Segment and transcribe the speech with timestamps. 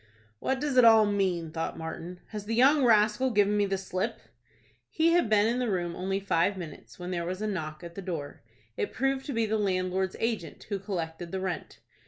[0.39, 2.21] "What does it all mean?" thought Martin.
[2.29, 4.19] "Has the young rascal given me the slip?"
[4.89, 7.93] He had been in the room only five minutes, when there was a knock at
[7.93, 8.41] the door.
[8.75, 11.81] It proved to be the landlord's agent, who collected the rent.